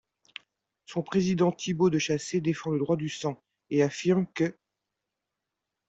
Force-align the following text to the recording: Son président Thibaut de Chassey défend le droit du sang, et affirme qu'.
Son 0.87 1.03
président 1.03 1.51
Thibaut 1.51 1.91
de 1.91 1.99
Chassey 1.99 2.41
défend 2.41 2.71
le 2.71 2.79
droit 2.79 2.97
du 2.97 3.07
sang, 3.07 3.39
et 3.69 3.83
affirme 3.83 4.25
qu'. 4.33 4.55